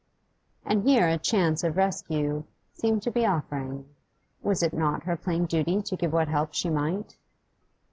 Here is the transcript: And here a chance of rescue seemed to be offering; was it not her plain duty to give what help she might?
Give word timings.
And 0.65 0.81
here 0.83 1.07
a 1.07 1.19
chance 1.19 1.63
of 1.63 1.77
rescue 1.77 2.45
seemed 2.73 3.03
to 3.03 3.11
be 3.11 3.23
offering; 3.23 3.87
was 4.41 4.63
it 4.63 4.73
not 4.73 5.03
her 5.03 5.15
plain 5.15 5.45
duty 5.45 5.79
to 5.83 5.95
give 5.95 6.11
what 6.11 6.27
help 6.27 6.55
she 6.55 6.71
might? 6.71 7.17